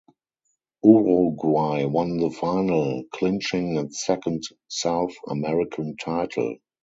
[0.83, 6.57] Uruguay won the final, clinching its second South American title.